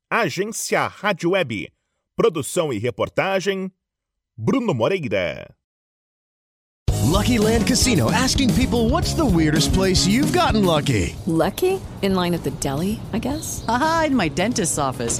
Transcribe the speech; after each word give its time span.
Agência 0.08 0.86
Rádio 0.86 1.32
Web. 1.32 1.74
Produção 2.16 2.72
e 2.72 2.78
reportagem 2.78 3.72
Bruno 4.38 4.76
Moreira. 4.76 5.56
Lucky 7.12 7.40
Land 7.40 7.66
Casino 7.66 8.12
asking 8.12 8.54
people 8.54 8.88
what's 8.88 9.16
the 9.16 9.26
weirdest 9.26 9.74
place 9.74 10.08
you've 10.08 10.32
gotten 10.32 10.64
lucky? 10.64 11.16
Lucky? 11.26 11.82
In 12.04 12.14
line 12.14 12.36
at 12.36 12.44
the 12.44 12.52
deli, 12.52 13.00
I 13.12 13.18
guess. 13.18 13.66
Aha, 13.68 14.06
in 14.10 14.16
my 14.16 14.30
dentist's 14.30 14.78
office. 14.78 15.20